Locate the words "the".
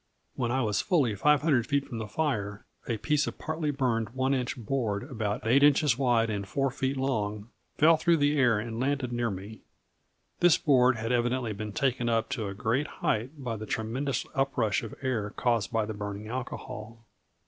1.99-2.07, 8.17-8.35, 13.57-13.67, 15.85-15.93